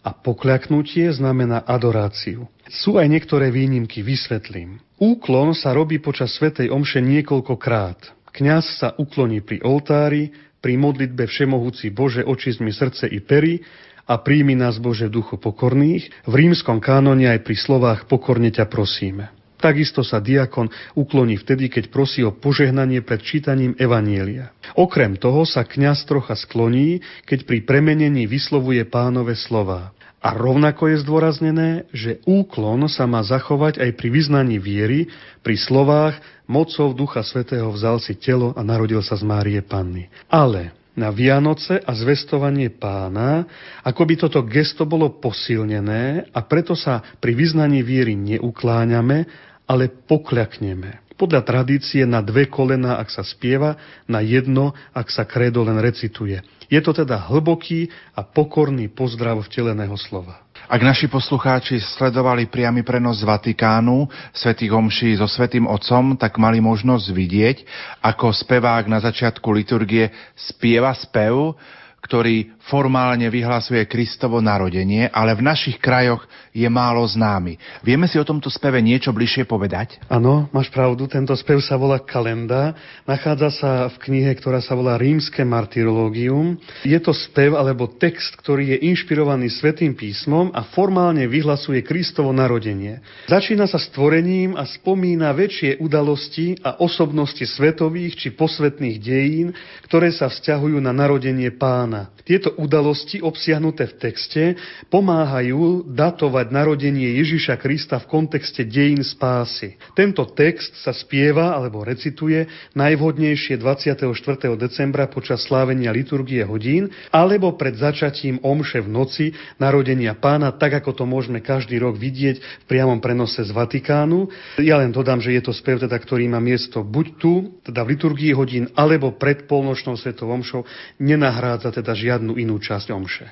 [0.00, 2.48] a pokľaknutie znamená adoráciu.
[2.64, 4.80] Sú aj niektoré výnimky, vysvetlím.
[4.96, 8.32] Úklon sa robí počas Svetej Omše niekoľkokrát.
[8.32, 10.32] Kňaz sa ukloní pri oltári,
[10.64, 13.60] pri modlitbe Všemohúci Bože očist mi srdce i pery
[14.08, 19.37] a príjmi nás Bože duchu pokorných, v rímskom kánone aj pri slovách pokorne ťa prosíme.
[19.58, 24.54] Takisto sa diakon ukloní vtedy, keď prosí o požehnanie pred čítaním Evanielia.
[24.78, 29.90] Okrem toho sa kňaz trocha skloní, keď pri premenení vyslovuje pánové slova.
[30.18, 35.06] A rovnako je zdôraznené, že úklon sa má zachovať aj pri vyznaní viery,
[35.46, 36.18] pri slovách
[36.50, 40.10] mocou Ducha Svetého vzal si telo a narodil sa z Márie Panny.
[40.26, 43.46] Ale na Vianoce a zvestovanie pána,
[43.86, 51.12] ako by toto gesto bolo posilnené a preto sa pri vyznaní viery neukláňame, ale pokľakneme.
[51.18, 53.74] Podľa tradície na dve kolena, ak sa spieva,
[54.06, 56.40] na jedno, ak sa kredo len recituje.
[56.70, 60.46] Je to teda hlboký a pokorný pozdrav vteleného slova.
[60.68, 64.04] Ak naši poslucháči sledovali priamy prenos z Vatikánu,
[64.36, 67.56] svätých omší so svätým Otcom, tak mali možnosť vidieť,
[68.04, 71.56] ako spevák na začiatku liturgie spieva spev,
[72.04, 77.56] ktorý formálne vyhlasuje Kristovo narodenie, ale v našich krajoch je málo známy.
[77.80, 79.96] Vieme si o tomto speve niečo bližšie povedať?
[80.12, 82.76] Áno, máš pravdu, tento spev sa volá Kalenda.
[83.08, 86.60] Nachádza sa v knihe, ktorá sa volá Rímske martyrológium.
[86.84, 93.00] Je to spev alebo text, ktorý je inšpirovaný Svetým písmom a formálne vyhlasuje Kristovo narodenie.
[93.30, 99.48] Začína sa stvorením a spomína väčšie udalosti a osobnosti svetových či posvetných dejín,
[99.88, 102.12] ktoré sa vzťahujú na narodenie pána.
[102.26, 104.42] Tieto udalosti obsiahnuté v texte
[104.90, 109.78] pomáhajú datovať narodenie Ježiša Krista v kontexte dejín spásy.
[109.94, 114.10] Tento text sa spieva alebo recituje najvhodnejšie 24.
[114.58, 119.26] decembra počas slávenia liturgie hodín alebo pred začatím omše v noci
[119.62, 124.26] narodenia pána, tak ako to môžeme každý rok vidieť v priamom prenose z Vatikánu.
[124.58, 127.94] Ja len dodám, že je to spev, teda, ktorý má miesto buď tu, teda v
[127.94, 130.64] liturgii hodín, alebo pred polnočnou svetou omšou,
[130.96, 133.28] nenahrádza teda žiadnu inú časť omše.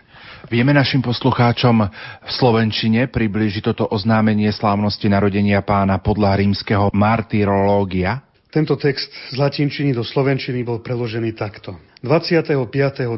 [0.53, 1.89] Vieme našim poslucháčom
[2.23, 8.21] v Slovenčine približiť toto oznámenie slávnosti narodenia pána podľa rímskeho martyrológia?
[8.53, 11.77] Tento text z latinčiny do slovenčiny bol preložený takto.
[12.01, 12.57] 25.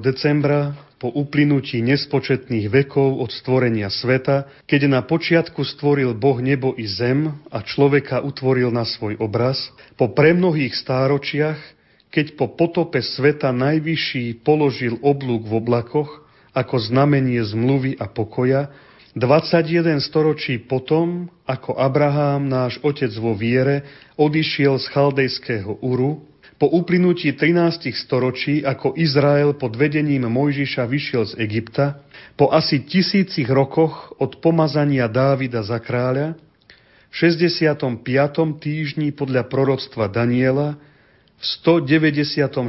[0.03, 6.91] decembra po uplynutí nespočetných vekov od stvorenia sveta, keď na počiatku stvoril Boh nebo i
[6.91, 11.78] zem a človeka utvoril na svoj obraz, po premnohých stáročiach
[12.19, 18.75] keď po potope sveta najvyšší položil oblúk v oblakoch ako znamenie zmluvy a pokoja,
[19.15, 23.87] 21 storočí potom, ako Abraham, náš otec vo viere,
[24.19, 26.27] odišiel z chaldejského Uru,
[26.59, 32.03] po uplynutí 13 storočí, ako Izrael pod vedením Mojžiša vyšiel z Egypta,
[32.35, 36.35] po asi tisícich rokoch od pomazania Dávida za kráľa,
[37.09, 38.03] v 65.
[38.59, 40.83] týždni podľa proroctva Daniela
[41.39, 42.67] v 194.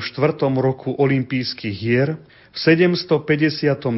[0.62, 2.22] roku olympijských hier,
[2.54, 3.98] v 752.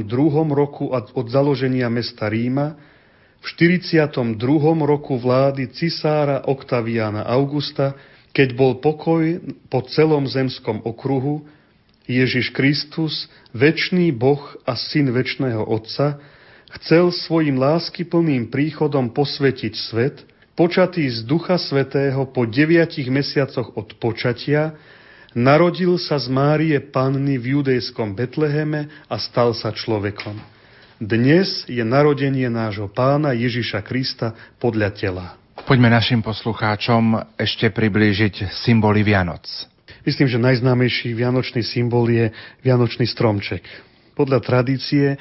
[0.55, 2.79] roku od založenia mesta Ríma,
[3.41, 4.39] v 42.
[4.87, 7.99] roku vlády cisára Oktaviana Augusta,
[8.31, 11.43] keď bol pokoj po celom zemskom okruhu,
[12.07, 16.15] Ježiš Kristus, väčší Boh a syn väčšného Otca,
[16.79, 20.15] chcel svojim láskyplným príchodom posvetiť svet–
[20.61, 24.77] počatý z Ducha Svetého po deviatich mesiacoch od počatia,
[25.33, 30.37] narodil sa z Márie Panny v judejskom Betleheme a stal sa človekom.
[31.01, 35.25] Dnes je narodenie nášho pána Ježiša Krista podľa tela.
[35.65, 39.49] Poďme našim poslucháčom ešte priblížiť symboly Vianoc.
[40.05, 42.29] Myslím, že najznámejší vianočný symbol je
[42.61, 43.65] vianočný stromček
[44.13, 45.15] podľa tradície,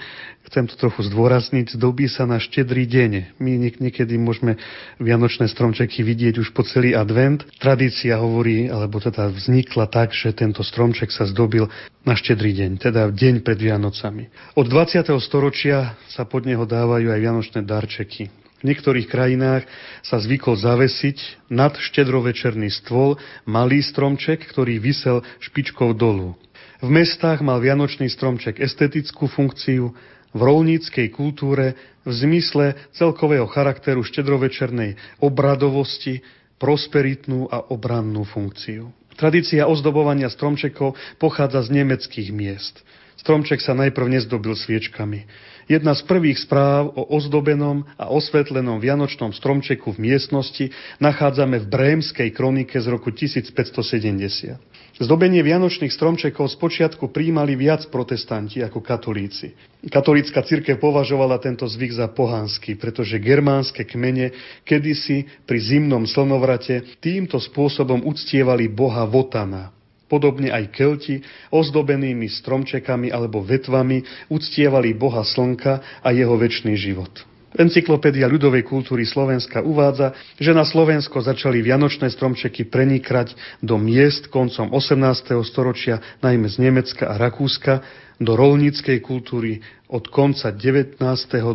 [0.51, 3.39] chcem to trochu zdôrazniť, zdobí sa na štedrý deň.
[3.39, 4.59] My niekedy môžeme
[4.99, 7.47] vianočné stromčeky vidieť už po celý advent.
[7.63, 11.71] Tradícia hovorí, alebo teda vznikla tak, že tento stromček sa zdobil
[12.03, 14.27] na štedrý deň, teda deň pred Vianocami.
[14.59, 15.07] Od 20.
[15.23, 18.41] storočia sa pod neho dávajú aj vianočné darčeky.
[18.61, 19.65] V niektorých krajinách
[20.05, 23.17] sa zvykol zavesiť nad štedrovečerný stôl
[23.49, 26.37] malý stromček, ktorý vysel špičkou dolu.
[26.81, 29.93] V mestách mal vianočný stromček estetickú funkciu,
[30.31, 31.77] v rolníckej kultúre
[32.07, 36.25] v zmysle celkového charakteru štedrovečernej obradovosti,
[36.57, 38.89] prosperitnú a obrannú funkciu.
[39.19, 42.81] Tradícia ozdobovania stromčekov pochádza z nemeckých miest.
[43.21, 45.29] Stromček sa najprv nezdobil sviečkami.
[45.69, 50.73] Jedna z prvých správ o ozdobenom a osvetlenom vianočnom stromčeku v miestnosti
[51.05, 54.57] nachádzame v Brémskej kronike z roku 1570.
[55.01, 59.57] Zdobenie vianočných stromčekov spočiatku príjmali viac protestanti ako katolíci.
[59.89, 67.41] Katolícka cirkev považovala tento zvyk za pohanský, pretože germánske kmene kedysi pri zimnom slnovrate týmto
[67.41, 69.73] spôsobom uctievali boha Votana.
[70.05, 77.30] Podobne aj Kelti ozdobenými stromčekami alebo vetvami uctievali boha slnka a jeho väčší život.
[77.51, 84.71] Encyklopédia ľudovej kultúry Slovenska uvádza, že na Slovensko začali vianočné stromčeky prenikať do miest koncom
[84.71, 85.35] 18.
[85.43, 87.83] storočia, najmä z Nemecka a Rakúska,
[88.21, 89.59] do rolníckej kultúry
[89.91, 91.01] od konca 19.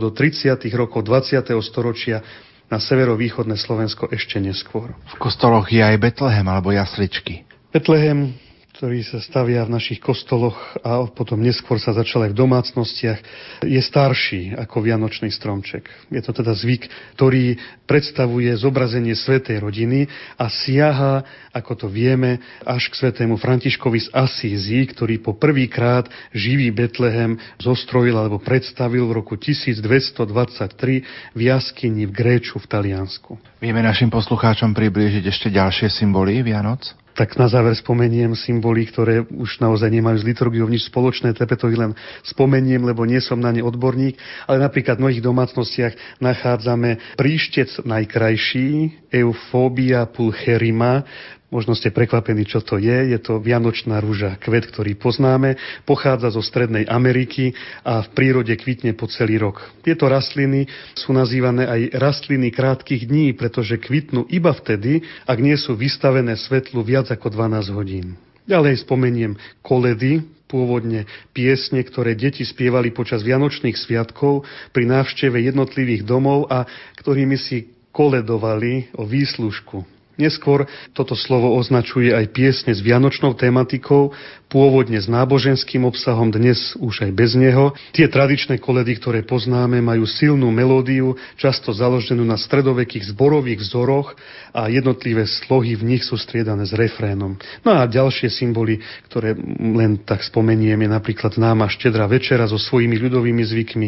[0.02, 0.60] do 30.
[0.76, 1.48] rokov 20.
[1.64, 2.20] storočia
[2.68, 4.92] na severovýchodné Slovensko ešte neskôr.
[5.16, 7.46] V kostoloch je aj Betlehem alebo jasličky.
[7.72, 8.34] Betlehem
[8.76, 13.20] ktorý sa stavia v našich kostoloch a potom neskôr sa začal aj v domácnostiach,
[13.64, 15.88] je starší ako Vianočný stromček.
[16.12, 17.56] Je to teda zvyk, ktorý
[17.88, 21.24] predstavuje zobrazenie svetej rodiny a siaha,
[21.56, 28.20] ako to vieme, až k svetému Františkovi z Asízy, ktorý po prvýkrát živý Betlehem zostrojil
[28.20, 33.40] alebo predstavil v roku 1223 v jaskyni v Gréču v Taliansku.
[33.64, 37.05] Vieme našim poslucháčom priblížiť ešte ďalšie symboly Vianoc?
[37.16, 41.72] Tak na záver spomeniem symboly, ktoré už naozaj nemajú s liturgiou nič spoločné, tepe to
[41.72, 41.96] len
[42.28, 48.68] spomeniem, lebo nie som na ne odborník, ale napríklad v mnohých domácnostiach nachádzame príštec najkrajší,
[49.16, 51.08] eufóbia pulcherima,
[51.56, 53.16] Možno ste prekvapení, čo to je.
[53.16, 55.56] Je to vianočná rúža, kvet, ktorý poznáme.
[55.88, 59.64] Pochádza zo Strednej Ameriky a v prírode kvitne po celý rok.
[59.80, 60.68] Tieto rastliny
[61.00, 66.84] sú nazývané aj rastliny krátkých dní, pretože kvitnú iba vtedy, ak nie sú vystavené svetlu
[66.84, 68.20] viac ako 12 hodín.
[68.52, 74.44] Ďalej spomeniem koledy, pôvodne piesne, ktoré deti spievali počas Vianočných sviatkov
[74.76, 76.68] pri návšteve jednotlivých domov a
[77.00, 80.64] ktorými si koledovali o výslužku Neskôr
[80.96, 84.16] toto slovo označuje aj piesne s vianočnou tematikou,
[84.48, 87.76] pôvodne s náboženským obsahom, dnes už aj bez neho.
[87.92, 94.16] Tie tradičné koledy, ktoré poznáme, majú silnú melódiu, často založenú na stredovekých zborových vzoroch
[94.56, 97.36] a jednotlivé slohy v nich sú striedané s refrénom.
[97.68, 98.80] No a ďalšie symboly,
[99.12, 103.88] ktoré len tak spomeniem, je napríklad známa štedrá večera so svojimi ľudovými zvykmi,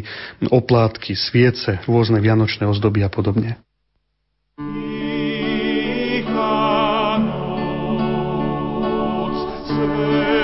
[0.51, 3.55] oplátky, sviece, rôzne vianočné ozdoby a podobne.
[9.79, 10.36] Amen.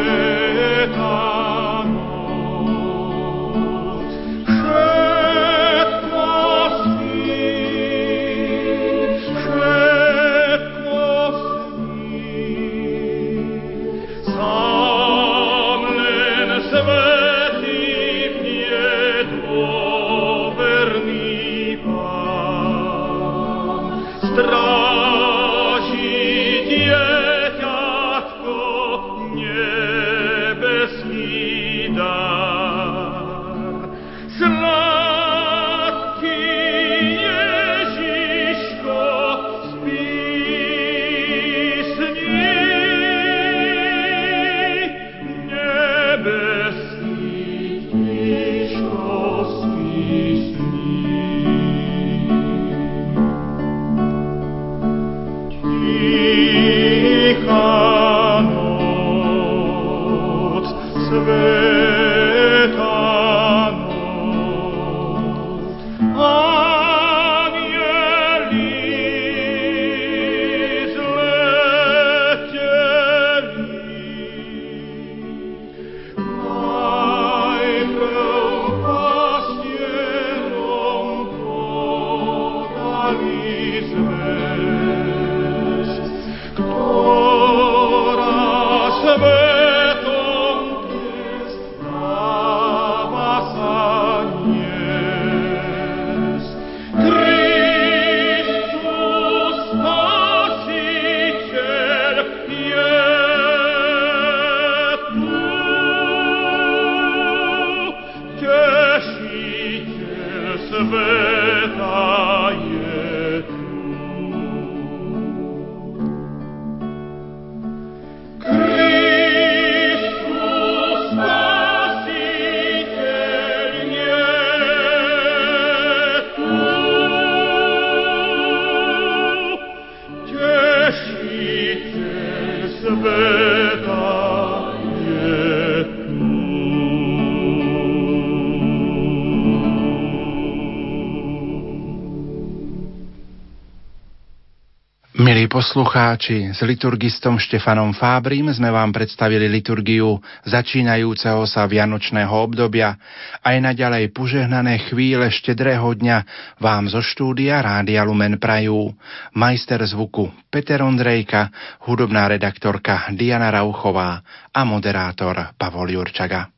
[145.63, 152.99] Poslucháči, s liturgistom Štefanom Fábrim sme vám predstavili liturgiu začínajúceho sa vianočného obdobia.
[153.39, 156.27] Aj naďalej požehnané chvíle štedrého dňa
[156.59, 158.91] vám zo štúdia Rádia Lumen prajú
[159.39, 161.47] majster zvuku Peter Ondrejka,
[161.87, 164.19] hudobná redaktorka Diana Rauchová
[164.51, 166.52] a moderátor Pavol Jurčaga.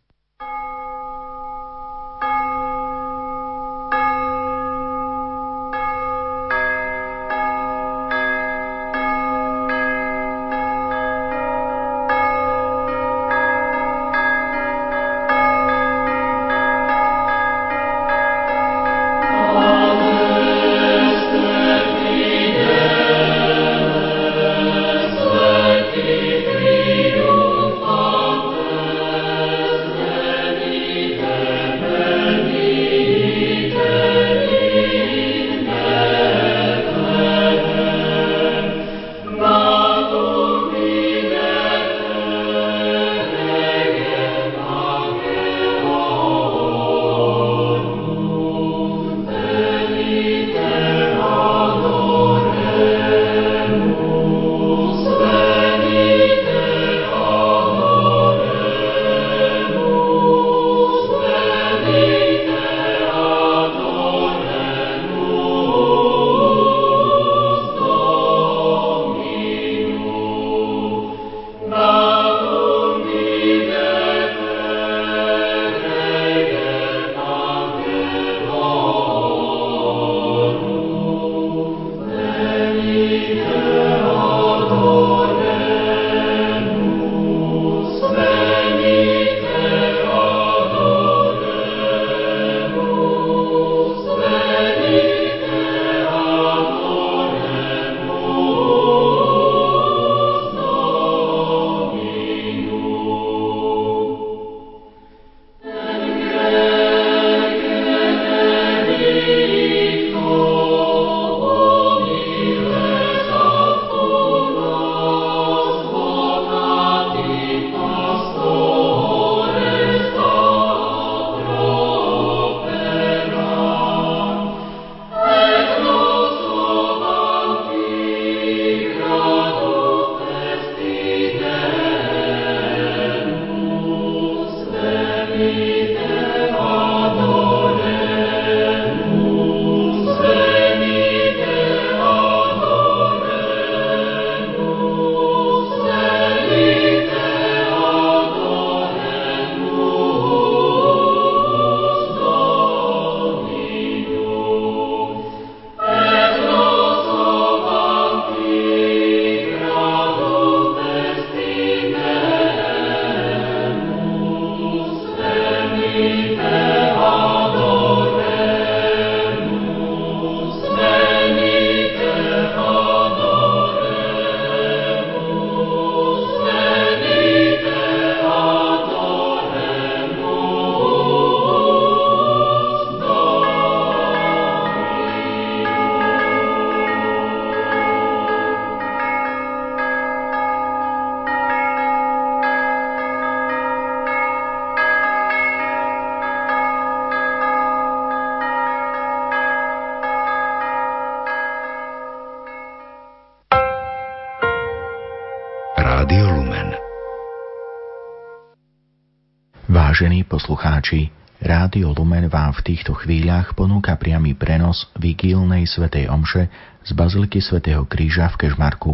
[210.45, 211.09] Poslucháči,
[211.41, 216.53] Rádio Lumen vám v týchto chvíľach ponúka priamy prenos vigílnej svätej omše
[216.85, 218.93] z Baziliky svätého Kríža v Kežmarku.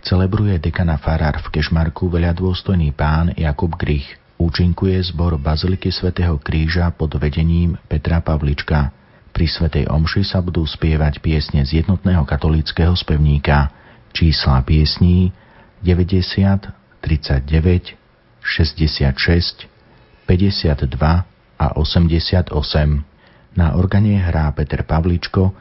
[0.00, 4.08] Celebruje dekana Farar v Kežmarku veľadôstojný pán Jakub Grich.
[4.40, 8.88] Účinkuje zbor Baziliky svätého Kríža pod vedením Petra Pavlička.
[9.36, 13.68] Pri svätej omši sa budú spievať piesne z jednotného katolického spevníka.
[14.16, 15.28] Čísla piesní
[15.84, 16.72] 90,
[17.04, 18.00] 39,
[18.40, 19.75] 66,
[20.26, 21.24] 52
[21.58, 23.04] a 88.
[23.56, 25.54] Na organe hrá Peter Pavličko,